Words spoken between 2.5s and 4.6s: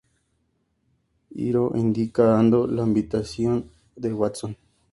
la habitación de "Watson".